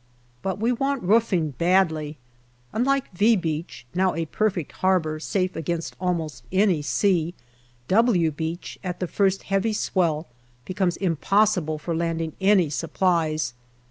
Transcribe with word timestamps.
But 0.41 0.57
we 0.57 0.71
want 0.71 1.03
roofing 1.03 1.51
badly. 1.59 2.17
Unlike" 2.73 3.11
V" 3.15 3.35
Beach, 3.35 3.85
now 3.93 4.15
a 4.15 4.25
perfect 4.25 4.71
harbour, 4.71 5.19
safe 5.19 5.55
against 5.55 5.95
almost 6.01 6.43
any 6.51 6.81
sea," 6.81 7.35
W" 7.87 8.31
Beach 8.31 8.79
at 8.83 8.99
the 8.99 9.05
first 9.05 9.43
heavy 9.43 9.73
swell 9.73 10.25
becomes 10.65 10.97
impossible 10.97 11.77
for 11.77 11.95
landing 11.95 12.33
any 12.41 12.71
supplies. 12.71 13.53